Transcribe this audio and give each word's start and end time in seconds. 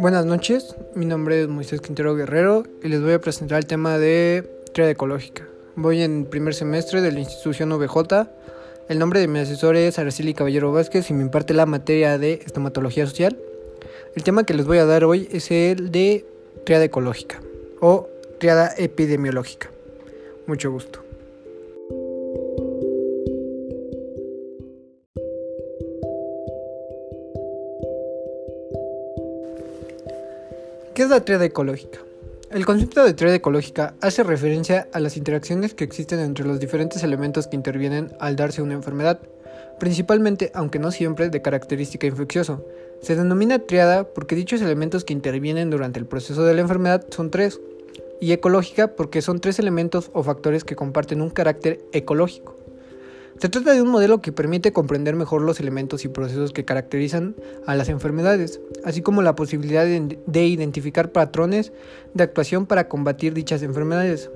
Buenas 0.00 0.24
noches, 0.24 0.76
mi 0.94 1.04
nombre 1.04 1.42
es 1.42 1.48
Moisés 1.48 1.82
Quintero 1.82 2.14
Guerrero 2.14 2.62
y 2.82 2.88
les 2.88 3.02
voy 3.02 3.12
a 3.12 3.20
presentar 3.20 3.58
el 3.58 3.66
tema 3.66 3.98
de 3.98 4.50
triada 4.72 4.92
ecológica. 4.92 5.46
Voy 5.76 6.00
en 6.00 6.24
primer 6.24 6.54
semestre 6.54 7.02
de 7.02 7.12
la 7.12 7.20
institución 7.20 7.68
VJ. 7.68 8.26
El 8.88 8.98
nombre 8.98 9.20
de 9.20 9.28
mi 9.28 9.40
asesor 9.40 9.76
es 9.76 9.98
Araceli 9.98 10.32
Caballero 10.32 10.72
Vázquez 10.72 11.10
y 11.10 11.12
me 11.12 11.22
imparte 11.22 11.52
la 11.52 11.66
materia 11.66 12.16
de 12.16 12.40
estomatología 12.46 13.06
social. 13.06 13.36
El 14.16 14.22
tema 14.22 14.44
que 14.44 14.54
les 14.54 14.66
voy 14.66 14.78
a 14.78 14.86
dar 14.86 15.04
hoy 15.04 15.28
es 15.32 15.50
el 15.50 15.90
de 15.90 16.24
triada 16.64 16.84
ecológica 16.84 17.42
o 17.82 18.08
triada 18.38 18.72
epidemiológica. 18.78 19.70
Mucho 20.46 20.70
gusto. 20.70 21.09
¿Qué 31.00 31.04
es 31.04 31.10
la 31.10 31.24
triada 31.24 31.46
ecológica? 31.46 32.00
El 32.50 32.66
concepto 32.66 33.02
de 33.02 33.14
triada 33.14 33.34
ecológica 33.34 33.94
hace 34.02 34.22
referencia 34.22 34.86
a 34.92 35.00
las 35.00 35.16
interacciones 35.16 35.72
que 35.72 35.82
existen 35.82 36.20
entre 36.20 36.44
los 36.44 36.60
diferentes 36.60 37.02
elementos 37.02 37.46
que 37.46 37.56
intervienen 37.56 38.12
al 38.20 38.36
darse 38.36 38.60
una 38.60 38.74
enfermedad, 38.74 39.18
principalmente, 39.78 40.52
aunque 40.52 40.78
no 40.78 40.90
siempre, 40.90 41.30
de 41.30 41.40
característica 41.40 42.06
infecciosa. 42.06 42.60
Se 43.00 43.16
denomina 43.16 43.60
triada 43.60 44.04
porque 44.12 44.36
dichos 44.36 44.60
elementos 44.60 45.04
que 45.04 45.14
intervienen 45.14 45.70
durante 45.70 45.98
el 45.98 46.04
proceso 46.04 46.44
de 46.44 46.52
la 46.52 46.60
enfermedad 46.60 47.06
son 47.08 47.30
tres, 47.30 47.62
y 48.20 48.32
ecológica 48.32 48.88
porque 48.88 49.22
son 49.22 49.40
tres 49.40 49.58
elementos 49.58 50.10
o 50.12 50.22
factores 50.22 50.64
que 50.64 50.76
comparten 50.76 51.22
un 51.22 51.30
carácter 51.30 51.80
ecológico. 51.94 52.59
Se 53.40 53.48
trata 53.48 53.72
de 53.72 53.80
un 53.80 53.88
modelo 53.88 54.20
que 54.20 54.32
permite 54.32 54.70
comprender 54.70 55.16
mejor 55.16 55.40
los 55.40 55.60
elementos 55.60 56.04
y 56.04 56.08
procesos 56.08 56.52
que 56.52 56.66
caracterizan 56.66 57.34
a 57.66 57.74
las 57.74 57.88
enfermedades, 57.88 58.60
así 58.84 59.00
como 59.00 59.22
la 59.22 59.34
posibilidad 59.34 59.86
de, 59.86 60.44
identificar 60.44 61.10
patrones 61.10 61.72
de 62.12 62.22
actuación 62.22 62.66
para 62.66 62.86
combatir 62.86 63.32
dichas 63.32 63.62
enfermedades. 63.62 64.28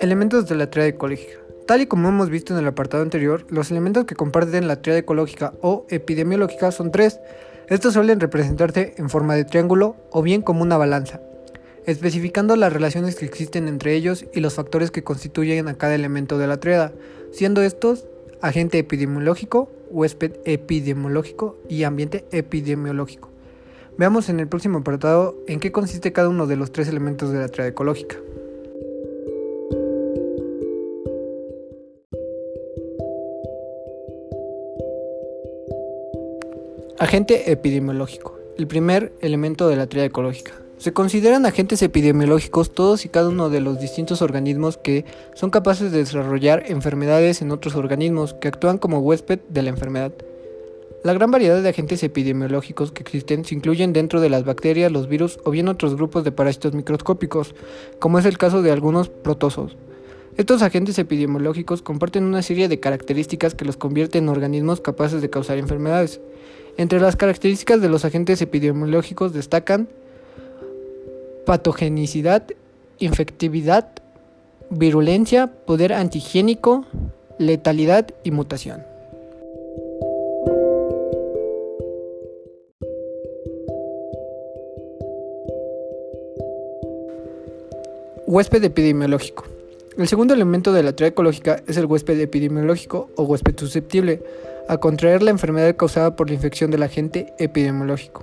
Elementos 0.00 0.48
de 0.48 0.56
la 0.56 0.70
triada 0.70 0.88
ecológica. 0.88 1.34
Tal 1.68 1.82
y 1.82 1.86
como 1.86 2.08
hemos 2.08 2.30
visto 2.30 2.52
en 2.52 2.58
el 2.58 2.66
apartado 2.66 3.04
anterior, 3.04 3.46
los 3.48 3.70
elementos 3.70 4.06
que 4.06 4.16
comparten 4.16 4.66
la 4.66 4.82
triada 4.82 4.98
ecológica 4.98 5.52
o 5.60 5.86
epidemiológica 5.88 6.72
son 6.72 6.90
tres, 6.90 7.20
estos 7.68 7.92
suelen 7.92 8.20
representarse 8.20 8.94
en 8.96 9.10
forma 9.10 9.34
de 9.34 9.44
triángulo 9.44 9.96
o 10.10 10.22
bien 10.22 10.40
como 10.40 10.62
una 10.62 10.78
balanza, 10.78 11.20
especificando 11.84 12.56
las 12.56 12.72
relaciones 12.72 13.16
que 13.16 13.26
existen 13.26 13.68
entre 13.68 13.94
ellos 13.94 14.24
y 14.32 14.40
los 14.40 14.54
factores 14.54 14.90
que 14.90 15.04
constituyen 15.04 15.68
a 15.68 15.74
cada 15.74 15.94
elemento 15.94 16.38
de 16.38 16.46
la 16.46 16.60
triada, 16.60 16.92
siendo 17.30 17.62
estos 17.62 18.06
agente 18.40 18.78
epidemiológico, 18.78 19.70
huésped 19.90 20.32
epidemiológico 20.44 21.58
y 21.68 21.82
ambiente 21.82 22.24
epidemiológico. 22.30 23.30
Veamos 23.98 24.28
en 24.28 24.40
el 24.40 24.48
próximo 24.48 24.78
apartado 24.78 25.36
en 25.46 25.60
qué 25.60 25.72
consiste 25.72 26.12
cada 26.12 26.28
uno 26.28 26.46
de 26.46 26.56
los 26.56 26.72
tres 26.72 26.88
elementos 26.88 27.32
de 27.32 27.40
la 27.40 27.48
triada 27.48 27.70
ecológica. 27.70 28.16
Agente 37.00 37.52
epidemiológico. 37.52 38.36
El 38.58 38.66
primer 38.66 39.12
elemento 39.20 39.68
de 39.68 39.76
la 39.76 39.86
triada 39.86 40.08
ecológica. 40.08 40.50
Se 40.78 40.92
consideran 40.92 41.46
agentes 41.46 41.80
epidemiológicos 41.82 42.74
todos 42.74 43.04
y 43.04 43.08
cada 43.08 43.28
uno 43.28 43.50
de 43.50 43.60
los 43.60 43.78
distintos 43.78 44.20
organismos 44.20 44.78
que 44.78 45.04
son 45.34 45.50
capaces 45.50 45.92
de 45.92 45.98
desarrollar 45.98 46.64
enfermedades 46.66 47.40
en 47.40 47.52
otros 47.52 47.76
organismos 47.76 48.34
que 48.34 48.48
actúan 48.48 48.78
como 48.78 48.98
huésped 48.98 49.38
de 49.48 49.62
la 49.62 49.68
enfermedad. 49.68 50.12
La 51.04 51.12
gran 51.12 51.30
variedad 51.30 51.62
de 51.62 51.68
agentes 51.68 52.02
epidemiológicos 52.02 52.90
que 52.90 53.04
existen 53.04 53.44
se 53.44 53.54
incluyen 53.54 53.92
dentro 53.92 54.20
de 54.20 54.30
las 54.30 54.44
bacterias, 54.44 54.90
los 54.90 55.06
virus 55.06 55.38
o 55.44 55.52
bien 55.52 55.68
otros 55.68 55.94
grupos 55.94 56.24
de 56.24 56.32
parásitos 56.32 56.74
microscópicos, 56.74 57.54
como 58.00 58.18
es 58.18 58.24
el 58.24 58.38
caso 58.38 58.60
de 58.60 58.72
algunos 58.72 59.08
protozoos. 59.08 59.76
Estos 60.36 60.62
agentes 60.62 60.98
epidemiológicos 60.98 61.80
comparten 61.80 62.24
una 62.24 62.42
serie 62.42 62.68
de 62.68 62.80
características 62.80 63.54
que 63.54 63.64
los 63.64 63.76
convierten 63.76 64.24
en 64.24 64.30
organismos 64.30 64.80
capaces 64.80 65.22
de 65.22 65.30
causar 65.30 65.58
enfermedades. 65.58 66.20
Entre 66.78 67.00
las 67.00 67.16
características 67.16 67.82
de 67.82 67.88
los 67.88 68.04
agentes 68.04 68.40
epidemiológicos 68.40 69.32
destacan 69.32 69.88
patogenicidad, 71.44 72.44
infectividad, 72.98 73.88
virulencia, 74.70 75.48
poder 75.66 75.92
antigénico, 75.92 76.86
letalidad 77.36 78.06
y 78.22 78.30
mutación. 78.30 78.84
Huésped 88.28 88.62
epidemiológico. 88.62 89.57
El 89.98 90.06
segundo 90.06 90.32
elemento 90.32 90.72
de 90.72 90.84
la 90.84 90.92
triada 90.92 91.10
ecológica 91.10 91.60
es 91.66 91.76
el 91.76 91.86
huésped 91.86 92.20
epidemiológico 92.20 93.10
o 93.16 93.24
huésped 93.24 93.58
susceptible 93.58 94.22
a 94.68 94.78
contraer 94.78 95.24
la 95.24 95.32
enfermedad 95.32 95.74
causada 95.74 96.14
por 96.14 96.28
la 96.28 96.34
infección 96.34 96.70
del 96.70 96.84
agente 96.84 97.32
epidemiológico. 97.40 98.22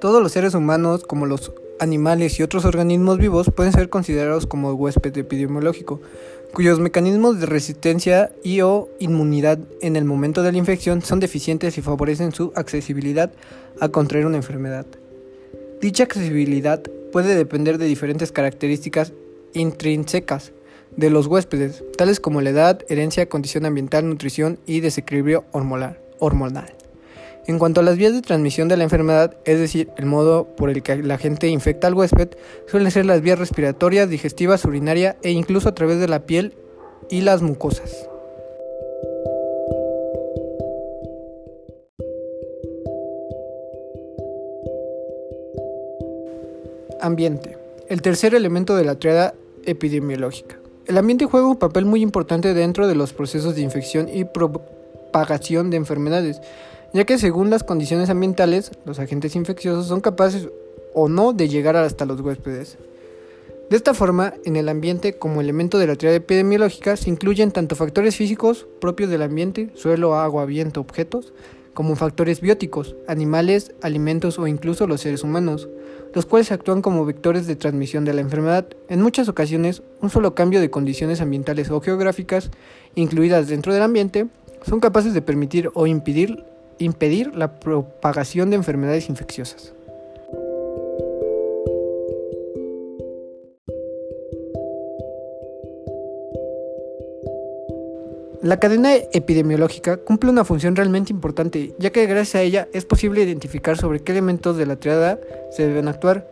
Todos 0.00 0.22
los 0.22 0.32
seres 0.32 0.54
humanos, 0.54 1.04
como 1.04 1.26
los 1.26 1.52
animales 1.80 2.40
y 2.40 2.42
otros 2.42 2.64
organismos 2.64 3.18
vivos, 3.18 3.50
pueden 3.54 3.74
ser 3.74 3.90
considerados 3.90 4.46
como 4.46 4.72
huésped 4.72 5.18
epidemiológico, 5.18 6.00
cuyos 6.54 6.80
mecanismos 6.80 7.40
de 7.40 7.44
resistencia 7.44 8.32
y 8.42 8.62
o 8.62 8.88
inmunidad 9.00 9.58
en 9.82 9.96
el 9.96 10.06
momento 10.06 10.42
de 10.42 10.52
la 10.52 10.58
infección 10.58 11.02
son 11.02 11.20
deficientes 11.20 11.76
y 11.76 11.82
favorecen 11.82 12.32
su 12.32 12.52
accesibilidad 12.56 13.30
a 13.80 13.90
contraer 13.90 14.24
una 14.24 14.38
enfermedad. 14.38 14.86
Dicha 15.82 16.04
accesibilidad 16.04 16.80
puede 17.12 17.34
depender 17.34 17.76
de 17.76 17.84
diferentes 17.84 18.32
características 18.32 19.12
intrínsecas 19.54 20.52
de 20.96 21.10
los 21.10 21.26
huéspedes, 21.26 21.84
tales 21.96 22.20
como 22.20 22.40
la 22.40 22.50
edad, 22.50 22.80
herencia, 22.88 23.28
condición 23.28 23.66
ambiental, 23.66 24.08
nutrición 24.08 24.58
y 24.66 24.80
desequilibrio 24.80 25.44
hormonal. 25.52 26.74
En 27.46 27.58
cuanto 27.58 27.80
a 27.80 27.84
las 27.84 27.96
vías 27.96 28.12
de 28.12 28.20
transmisión 28.20 28.68
de 28.68 28.76
la 28.76 28.84
enfermedad, 28.84 29.36
es 29.44 29.58
decir, 29.58 29.88
el 29.96 30.04
modo 30.04 30.46
por 30.56 30.68
el 30.68 30.82
que 30.82 30.96
la 30.96 31.16
gente 31.16 31.48
infecta 31.48 31.86
al 31.86 31.94
huésped, 31.94 32.28
suelen 32.66 32.90
ser 32.90 33.06
las 33.06 33.22
vías 33.22 33.38
respiratorias, 33.38 34.10
digestivas, 34.10 34.64
urinaria 34.64 35.16
e 35.22 35.30
incluso 35.30 35.68
a 35.68 35.74
través 35.74 35.98
de 35.98 36.08
la 36.08 36.26
piel 36.26 36.54
y 37.08 37.22
las 37.22 37.40
mucosas. 37.40 38.08
Ambiente. 47.00 47.56
El 47.88 48.02
tercer 48.02 48.34
elemento 48.34 48.76
de 48.76 48.84
la 48.84 48.96
triada 48.96 49.34
epidemiológica. 49.68 50.58
El 50.86 50.96
ambiente 50.96 51.26
juega 51.26 51.46
un 51.46 51.56
papel 51.56 51.84
muy 51.84 52.00
importante 52.00 52.54
dentro 52.54 52.88
de 52.88 52.94
los 52.94 53.12
procesos 53.12 53.54
de 53.54 53.60
infección 53.60 54.08
y 54.08 54.24
propagación 54.24 55.70
de 55.70 55.76
enfermedades, 55.76 56.40
ya 56.94 57.04
que 57.04 57.18
según 57.18 57.50
las 57.50 57.62
condiciones 57.62 58.08
ambientales, 58.08 58.70
los 58.84 58.98
agentes 58.98 59.36
infecciosos 59.36 59.86
son 59.86 60.00
capaces 60.00 60.48
o 60.94 61.08
no 61.08 61.32
de 61.32 61.48
llegar 61.48 61.76
hasta 61.76 62.06
los 62.06 62.20
huéspedes. 62.20 62.78
De 63.68 63.76
esta 63.76 63.92
forma, 63.92 64.32
en 64.46 64.56
el 64.56 64.70
ambiente 64.70 65.18
como 65.18 65.42
elemento 65.42 65.78
de 65.78 65.86
la 65.86 65.96
triada 65.96 66.16
epidemiológica 66.16 66.96
se 66.96 67.10
incluyen 67.10 67.50
tanto 67.52 67.76
factores 67.76 68.16
físicos 68.16 68.66
propios 68.80 69.10
del 69.10 69.20
ambiente, 69.20 69.68
suelo, 69.74 70.14
agua, 70.14 70.46
viento, 70.46 70.80
objetos, 70.80 71.34
como 71.78 71.94
factores 71.94 72.40
bióticos, 72.40 72.96
animales, 73.06 73.70
alimentos 73.82 74.40
o 74.40 74.48
incluso 74.48 74.88
los 74.88 75.00
seres 75.00 75.22
humanos, 75.22 75.68
los 76.12 76.26
cuales 76.26 76.50
actúan 76.50 76.82
como 76.82 77.04
vectores 77.04 77.46
de 77.46 77.54
transmisión 77.54 78.04
de 78.04 78.14
la 78.14 78.20
enfermedad. 78.20 78.66
En 78.88 79.00
muchas 79.00 79.28
ocasiones, 79.28 79.84
un 80.02 80.10
solo 80.10 80.34
cambio 80.34 80.60
de 80.60 80.70
condiciones 80.70 81.20
ambientales 81.20 81.70
o 81.70 81.80
geográficas, 81.80 82.50
incluidas 82.96 83.46
dentro 83.46 83.72
del 83.72 83.84
ambiente, 83.84 84.26
son 84.66 84.80
capaces 84.80 85.14
de 85.14 85.22
permitir 85.22 85.70
o 85.74 85.86
impedir, 85.86 86.42
la 87.36 87.60
propagación 87.60 88.50
de 88.50 88.56
enfermedades 88.56 89.08
infecciosas. 89.08 89.72
La 98.40 98.60
cadena 98.60 98.94
epidemiológica 98.94 99.96
cumple 99.96 100.30
una 100.30 100.44
función 100.44 100.76
realmente 100.76 101.12
importante, 101.12 101.74
ya 101.80 101.90
que 101.90 102.06
gracias 102.06 102.36
a 102.36 102.42
ella 102.42 102.68
es 102.72 102.84
posible 102.84 103.24
identificar 103.24 103.76
sobre 103.76 103.98
qué 103.98 104.12
elementos 104.12 104.56
de 104.56 104.64
la 104.64 104.76
triada 104.76 105.18
se 105.50 105.66
deben 105.66 105.88
actuar 105.88 106.30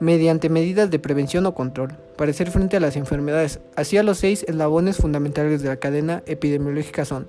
mediante 0.00 0.48
medidas 0.48 0.90
de 0.90 0.98
prevención 0.98 1.44
o 1.44 1.54
control 1.54 1.92
para 2.16 2.30
hacer 2.30 2.50
frente 2.50 2.78
a 2.78 2.80
las 2.80 2.96
enfermedades. 2.96 3.60
Así 3.76 3.98
a 3.98 4.02
los 4.02 4.16
seis 4.16 4.46
eslabones 4.48 4.96
fundamentales 4.96 5.60
de 5.60 5.68
la 5.68 5.76
cadena 5.76 6.22
epidemiológica 6.24 7.04
son 7.04 7.28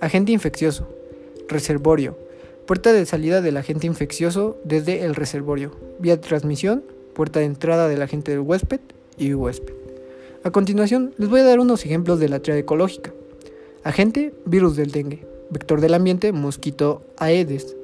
agente 0.00 0.32
infeccioso, 0.32 0.88
reservorio, 1.46 2.16
puerta 2.66 2.94
de 2.94 3.04
salida 3.04 3.42
del 3.42 3.58
agente 3.58 3.86
infeccioso 3.86 4.56
desde 4.64 5.04
el 5.04 5.14
reservorio, 5.14 5.72
vía 5.98 6.16
de 6.16 6.22
transmisión, 6.22 6.84
puerta 7.12 7.40
de 7.40 7.46
entrada 7.46 7.86
del 7.86 8.00
agente 8.00 8.30
del 8.30 8.40
huésped 8.40 8.80
y 9.18 9.34
huésped. 9.34 9.74
A 10.42 10.50
continuación, 10.50 11.12
les 11.18 11.28
voy 11.28 11.40
a 11.40 11.44
dar 11.44 11.60
unos 11.60 11.84
ejemplos 11.84 12.18
de 12.18 12.30
la 12.30 12.40
triada 12.40 12.60
ecológica. 12.60 13.12
Agente, 13.88 14.34
virus 14.44 14.76
del 14.76 14.90
dengue. 14.90 15.26
Vector 15.48 15.80
del 15.80 15.94
ambiente, 15.94 16.30
mosquito 16.32 17.00
Aedes. 17.16 17.74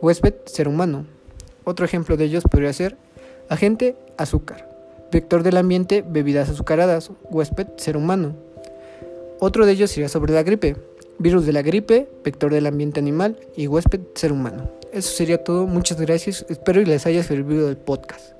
Huésped, 0.00 0.34
ser 0.44 0.68
humano. 0.68 1.04
Otro 1.64 1.84
ejemplo 1.84 2.16
de 2.16 2.26
ellos 2.26 2.44
podría 2.48 2.72
ser 2.72 2.96
agente, 3.48 3.96
azúcar. 4.16 4.70
Vector 5.10 5.42
del 5.42 5.56
ambiente, 5.56 6.04
bebidas 6.08 6.48
azucaradas. 6.48 7.10
Huésped, 7.24 7.66
ser 7.76 7.96
humano. 7.96 8.36
Otro 9.40 9.66
de 9.66 9.72
ellos 9.72 9.90
sería 9.90 10.08
sobre 10.08 10.32
la 10.32 10.44
gripe. 10.44 10.76
Virus 11.18 11.44
de 11.44 11.52
la 11.52 11.62
gripe, 11.62 12.08
vector 12.22 12.52
del 12.52 12.66
ambiente 12.66 13.00
animal 13.00 13.36
y 13.56 13.66
huésped, 13.66 14.02
ser 14.14 14.30
humano. 14.30 14.70
Eso 14.92 15.10
sería 15.10 15.42
todo. 15.42 15.66
Muchas 15.66 16.00
gracias. 16.00 16.46
Espero 16.48 16.84
que 16.84 16.90
les 16.90 17.04
haya 17.04 17.24
servido 17.24 17.68
el 17.68 17.76
podcast. 17.76 18.37